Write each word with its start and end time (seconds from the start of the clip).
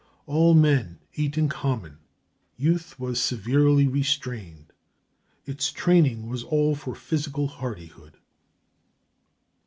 All 0.25 0.55
men 0.55 0.97
ate 1.15 1.37
in 1.37 1.47
common; 1.47 1.99
youth 2.57 2.99
was 2.99 3.21
severely 3.21 3.87
restrained; 3.87 4.73
its 5.45 5.71
training 5.71 6.27
was 6.27 6.43
all 6.43 6.73
for 6.73 6.95
physical 6.95 7.45
hardihood. 7.47 8.17